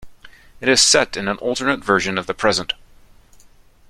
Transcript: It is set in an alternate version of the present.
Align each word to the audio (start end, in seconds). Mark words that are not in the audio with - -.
It 0.61 0.67
is 0.67 0.81
set 0.81 1.15
in 1.15 1.27
an 1.27 1.37
alternate 1.37 1.83
version 1.85 2.17
of 2.17 2.25
the 2.25 2.33
present. 2.33 2.73